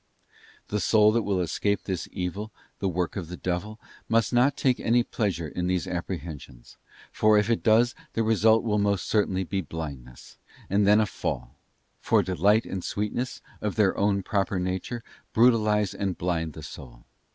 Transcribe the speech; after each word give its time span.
The 0.69 0.79
soul 0.79 1.11
that 1.11 1.21
will 1.21 1.39
escape 1.39 1.83
this 1.83 2.09
evil, 2.11 2.51
the 2.79 2.89
work 2.89 3.15
of 3.15 3.27
the 3.27 3.37
devil, 3.37 3.79
Biinaness 3.79 3.79
r.... 3.83 3.85
used 3.85 3.99
b 3.99 4.05
must 4.15 4.33
not 4.33 4.57
take 4.57 4.79
'any 4.79 5.03
pleasure 5.03 5.47
in 5.47 5.67
these 5.67 5.85
apprehensions, 5.85 6.77
for 7.11 7.37
if 7.37 7.51
it 7.51 7.59
spiritual 7.59 7.75
does 7.77 7.95
the 8.13 8.23
result 8.23 8.63
will 8.63 8.79
most 8.79 9.05
certainly 9.05 9.43
be 9.43 9.61
blindness, 9.61 10.39
and 10.71 10.87
then 10.87 10.99
a— 10.99 11.05
fall; 11.21 11.55
for 11.99 12.23
delight 12.23 12.65
and 12.65 12.83
sweetness, 12.83 13.43
of 13.61 13.75
their 13.75 13.95
own 13.95 14.23
proper 14.23 14.57
nature, 14.59 15.03
brutalise 15.33 15.93
and 15.93 16.17
blind 16.17 16.53
the 16.53 16.63
soul. 16.63 17.05